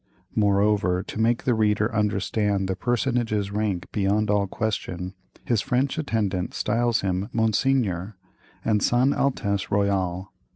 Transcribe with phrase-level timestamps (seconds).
[0.33, 5.13] Moreover, to make the reader understand the personage's rank beyond all question,
[5.45, 8.15] his French attendant styles him "Monseigneur,"
[8.65, 10.33] and "Son Altesse Royal."